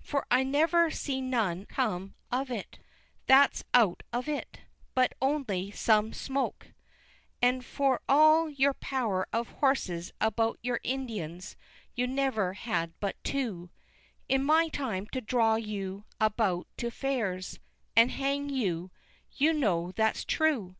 [0.00, 2.78] For I never see none come of it,
[3.26, 4.60] that's out of it
[4.94, 6.68] but only sum Smoak
[7.42, 11.58] And for All your Power of Horses about your Indians
[11.94, 13.68] you never had but Two
[14.30, 17.60] In my time to draw you About to Fairs
[17.94, 18.90] and hang you,
[19.32, 20.74] you know that's true!